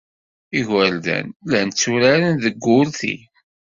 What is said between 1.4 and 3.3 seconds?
llan tturaren deg wurti.